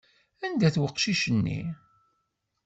Anda-t 0.45 0.75
weqcic-nni? 0.79 1.61